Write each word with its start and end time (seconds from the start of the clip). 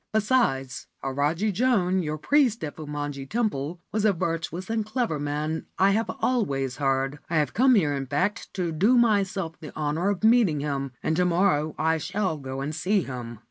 Besides, 0.13 0.87
Ajari 1.03 1.53
Joan, 1.53 2.01
your 2.01 2.17
priest 2.17 2.63
at 2.63 2.75
Fumonji 2.75 3.27
Temple, 3.29 3.79
was 3.91 4.03
a 4.03 4.11
virtuous 4.11 4.67
and 4.67 4.83
clever 4.83 5.19
man, 5.19 5.67
I 5.77 5.91
have 5.91 6.09
always 6.21 6.77
heard. 6.77 7.19
I 7.29 7.35
have 7.37 7.53
come 7.53 7.75
here, 7.75 7.93
in 7.93 8.07
fact, 8.07 8.51
to 8.55 8.71
do 8.71 8.97
myself 8.97 9.59
the 9.59 9.75
honour 9.75 10.09
of 10.09 10.23
meeting 10.23 10.59
him, 10.61 10.91
and 11.03 11.15
to 11.17 11.25
morrow 11.25 11.75
I 11.77 11.99
shall 11.99 12.37
go 12.37 12.61
and 12.61 12.73
see 12.73 13.03
him.' 13.03 13.37